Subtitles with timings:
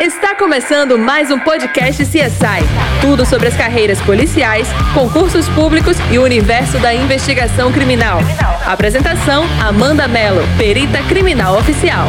[0.00, 2.62] Está começando mais um podcast CSI.
[3.00, 8.20] Tudo sobre as carreiras policiais, concursos públicos e o universo da investigação criminal.
[8.64, 12.06] Apresentação: Amanda Mello, perita criminal oficial.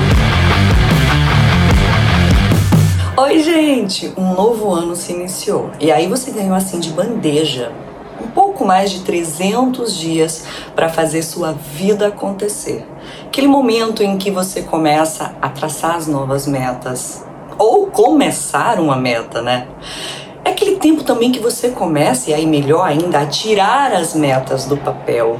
[3.17, 4.13] Oi, gente!
[4.15, 5.71] Um novo ano se iniciou.
[5.79, 7.71] E aí você ganhou assim de bandeja
[8.21, 10.45] um pouco mais de 300 dias
[10.75, 12.85] para fazer sua vida acontecer.
[13.25, 17.25] Aquele momento em que você começa a traçar as novas metas,
[17.59, 19.67] ou começar uma meta, né?
[20.45, 24.65] É aquele tempo também que você começa, e aí melhor ainda, a tirar as metas
[24.65, 25.37] do papel.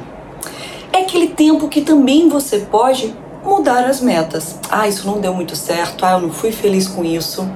[0.92, 4.58] É aquele tempo que também você pode mudar as metas.
[4.70, 7.50] Ah, isso não deu muito certo, ah, eu não fui feliz com isso.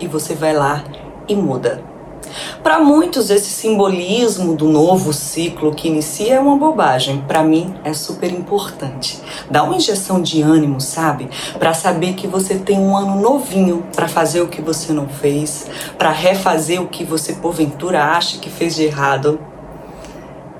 [0.00, 0.82] E você vai lá
[1.28, 1.91] e muda.
[2.62, 7.24] Para muitos, esse simbolismo do novo ciclo que inicia é uma bobagem.
[7.26, 9.20] Para mim, é super importante.
[9.50, 11.28] Dá uma injeção de ânimo, sabe?
[11.58, 15.66] Para saber que você tem um ano novinho para fazer o que você não fez,
[15.98, 19.40] para refazer o que você porventura acha que fez de errado.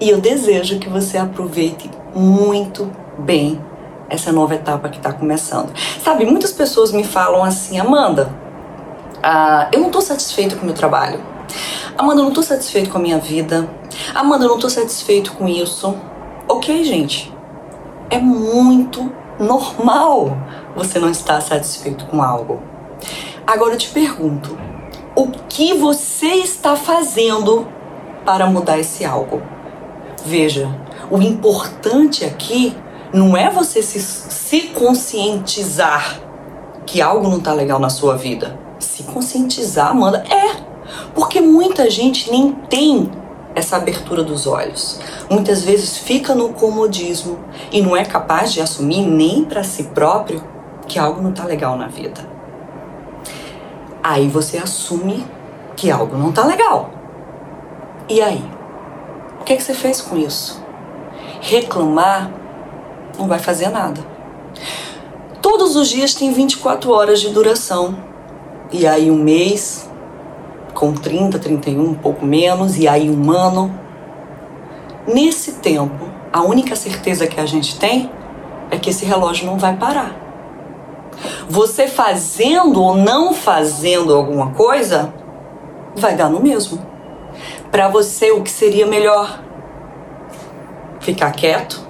[0.00, 3.60] E eu desejo que você aproveite muito bem
[4.10, 5.72] essa nova etapa que está começando.
[6.02, 8.34] Sabe, muitas pessoas me falam assim, Amanda,
[9.22, 11.31] ah, eu não estou satisfeito com o meu trabalho
[11.96, 13.68] Amanda, eu não tô satisfeito com a minha vida.
[14.14, 15.94] Amanda, eu não tô satisfeito com isso.
[16.48, 17.32] Ok, gente.
[18.10, 20.36] É muito normal
[20.74, 22.62] você não estar satisfeito com algo.
[23.46, 24.56] Agora eu te pergunto:
[25.14, 27.66] o que você está fazendo
[28.24, 29.42] para mudar esse algo?
[30.24, 30.68] Veja,
[31.10, 32.74] o importante aqui
[33.12, 36.20] não é você se, se conscientizar
[36.86, 38.58] que algo não está legal na sua vida.
[38.78, 40.71] Se conscientizar, Amanda, é
[41.14, 43.10] porque muita gente nem tem
[43.54, 44.98] essa abertura dos olhos.
[45.28, 47.38] Muitas vezes fica no comodismo
[47.70, 50.42] e não é capaz de assumir nem para si próprio
[50.86, 52.26] que algo não está legal na vida.
[54.02, 55.24] Aí você assume
[55.76, 56.90] que algo não está legal.
[58.08, 58.44] E aí?
[59.40, 60.62] O que, é que você fez com isso?
[61.40, 62.30] Reclamar
[63.18, 64.00] não vai fazer nada.
[65.40, 67.96] Todos os dias tem 24 horas de duração.
[68.70, 69.88] E aí um mês,
[70.74, 73.72] com 30, 31, um pouco menos, e aí um ano.
[75.06, 78.10] Nesse tempo, a única certeza que a gente tem
[78.70, 80.16] é que esse relógio não vai parar.
[81.48, 85.12] Você fazendo ou não fazendo alguma coisa,
[85.94, 86.80] vai dar no mesmo.
[87.70, 89.40] Para você, o que seria melhor?
[91.00, 91.86] Ficar quieto,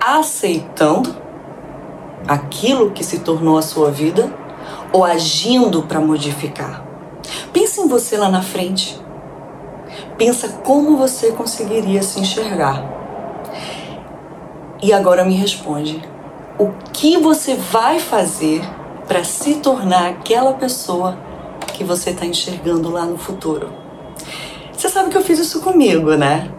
[0.00, 1.14] aceitando
[2.26, 4.32] aquilo que se tornou a sua vida
[4.92, 6.91] ou agindo para modificar?
[7.52, 8.98] Pensa em você lá na frente.
[10.16, 12.82] Pensa como você conseguiria se enxergar.
[14.82, 16.02] E agora me responde:
[16.58, 18.62] o que você vai fazer
[19.06, 21.18] para se tornar aquela pessoa
[21.74, 23.70] que você está enxergando lá no futuro?
[24.72, 26.50] Você sabe que eu fiz isso comigo, né?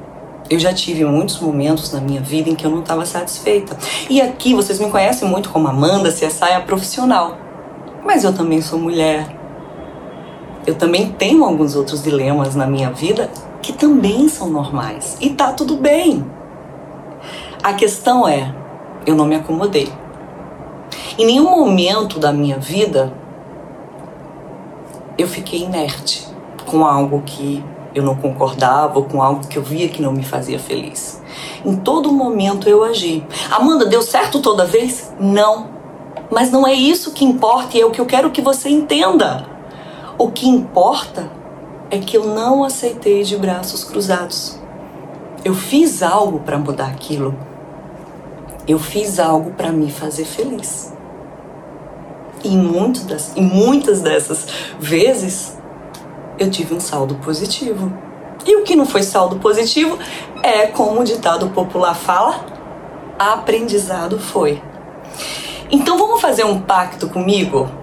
[0.49, 3.77] Eu já tive muitos momentos na minha vida em que eu não estava satisfeita.
[4.09, 7.37] E aqui vocês me conhecem muito como Amanda, se a profissional.
[8.05, 9.42] Mas eu também sou mulher,
[10.65, 13.29] eu também tenho alguns outros dilemas na minha vida
[13.61, 16.25] que também são normais e tá tudo bem.
[17.61, 18.53] A questão é,
[19.05, 19.91] eu não me acomodei.
[21.17, 23.13] Em nenhum momento da minha vida
[25.17, 26.27] eu fiquei inerte
[26.65, 27.63] com algo que
[27.93, 31.21] eu não concordava ou com algo que eu via que não me fazia feliz.
[31.63, 33.25] Em todo momento eu agi.
[33.51, 35.13] Amanda, deu certo toda vez?
[35.19, 35.67] Não.
[36.31, 39.52] Mas não é isso que importa e é o que eu quero que você entenda.
[40.23, 41.29] O que importa
[41.91, 44.57] é que eu não aceitei de braços cruzados.
[45.43, 47.37] Eu fiz algo para mudar aquilo.
[48.65, 50.93] Eu fiz algo para me fazer feliz.
[52.41, 52.53] E
[53.35, 54.47] e muitas dessas
[54.79, 55.57] vezes
[56.39, 57.91] eu tive um saldo positivo.
[58.45, 59.99] E o que não foi saldo positivo
[60.41, 62.45] é, como o ditado popular fala,
[63.19, 64.63] aprendizado foi.
[65.69, 67.82] Então vamos fazer um pacto comigo?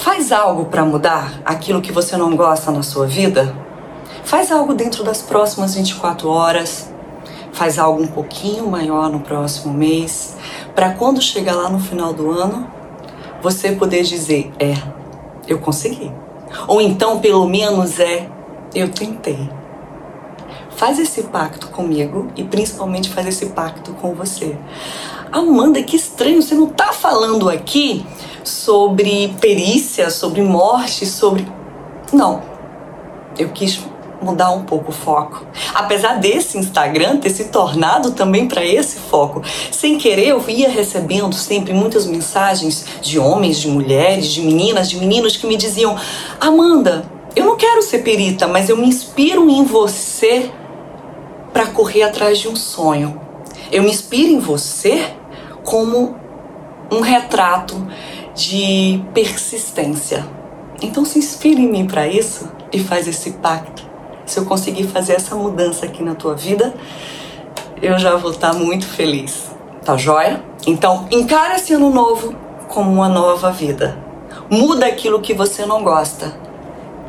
[0.00, 3.52] Faz algo para mudar aquilo que você não gosta na sua vida?
[4.22, 6.88] Faz algo dentro das próximas 24 horas.
[7.52, 10.36] Faz algo um pouquinho maior no próximo mês,
[10.72, 12.70] para quando chegar lá no final do ano,
[13.42, 14.74] você poder dizer: "É,
[15.48, 16.12] eu consegui".
[16.68, 18.30] Ou então, pelo menos é:
[18.72, 19.50] "Eu tentei".
[20.76, 24.56] Faz esse pacto comigo e principalmente faz esse pacto com você.
[25.32, 28.06] Amanda, que estranho, você não está falando aqui
[28.48, 31.46] sobre perícia, sobre morte, sobre.
[32.12, 32.42] Não.
[33.38, 33.80] Eu quis
[34.20, 35.46] mudar um pouco o foco.
[35.74, 41.32] Apesar desse Instagram ter se tornado também para esse foco, sem querer eu ia recebendo
[41.34, 45.96] sempre muitas mensagens de homens, de mulheres, de meninas, de meninos que me diziam:
[46.40, 47.04] "Amanda,
[47.36, 50.50] eu não quero ser perita, mas eu me inspiro em você
[51.52, 53.20] para correr atrás de um sonho.
[53.70, 55.12] Eu me inspiro em você
[55.64, 56.16] como
[56.90, 57.86] um retrato
[58.38, 60.24] de persistência.
[60.80, 63.82] Então se inspire em mim para isso e faz esse pacto.
[64.24, 66.72] Se eu conseguir fazer essa mudança aqui na tua vida,
[67.82, 69.50] eu já vou estar tá muito feliz.
[69.84, 70.40] Tá joia?
[70.68, 72.32] Então encara esse ano novo
[72.68, 73.98] como uma nova vida.
[74.48, 76.32] Muda aquilo que você não gosta.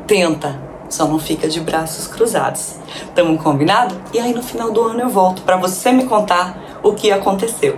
[0.07, 0.59] Tenta,
[0.89, 2.77] só não fica de braços cruzados.
[3.13, 3.95] Tamo combinado?
[4.11, 7.77] E aí no final do ano eu volto para você me contar o que aconteceu.